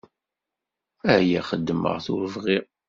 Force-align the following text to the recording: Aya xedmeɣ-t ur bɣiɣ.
Aya 1.15 1.41
xedmeɣ-t 1.49 2.05
ur 2.13 2.23
bɣiɣ. 2.33 2.65